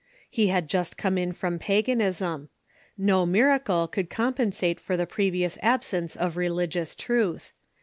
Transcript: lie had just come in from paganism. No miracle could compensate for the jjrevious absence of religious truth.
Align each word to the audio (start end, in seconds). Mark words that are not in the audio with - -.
lie 0.35 0.45
had 0.45 0.67
just 0.67 0.97
come 0.97 1.15
in 1.15 1.31
from 1.31 1.59
paganism. 1.59 2.49
No 2.97 3.23
miracle 3.23 3.87
could 3.87 4.09
compensate 4.09 4.79
for 4.79 4.97
the 4.97 5.05
jjrevious 5.05 5.59
absence 5.61 6.15
of 6.15 6.37
religious 6.37 6.95
truth. 6.95 7.53